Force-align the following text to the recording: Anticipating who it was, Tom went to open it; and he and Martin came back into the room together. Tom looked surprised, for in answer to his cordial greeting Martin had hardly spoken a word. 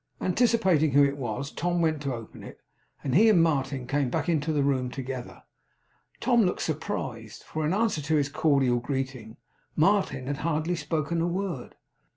Anticipating 0.19 0.93
who 0.93 1.03
it 1.03 1.15
was, 1.15 1.51
Tom 1.51 1.79
went 1.79 2.01
to 2.01 2.13
open 2.15 2.41
it; 2.41 2.57
and 3.03 3.13
he 3.13 3.29
and 3.29 3.43
Martin 3.43 3.85
came 3.85 4.09
back 4.09 4.27
into 4.27 4.51
the 4.51 4.63
room 4.63 4.89
together. 4.89 5.43
Tom 6.19 6.41
looked 6.41 6.63
surprised, 6.63 7.43
for 7.43 7.63
in 7.67 7.71
answer 7.71 8.01
to 8.01 8.15
his 8.15 8.27
cordial 8.27 8.79
greeting 8.79 9.37
Martin 9.75 10.25
had 10.25 10.37
hardly 10.37 10.75
spoken 10.75 11.21
a 11.21 11.27
word. 11.27 11.75